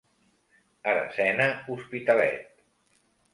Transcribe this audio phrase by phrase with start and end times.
[0.93, 2.49] Aracena Hospitalet.